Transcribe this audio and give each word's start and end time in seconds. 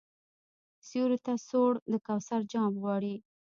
سیوري 0.87 1.17
ته 1.25 1.33
سوړ 1.47 1.73
د 1.91 1.93
کوثر 2.07 2.39
جام 2.51 2.71
غواړي 2.83 3.15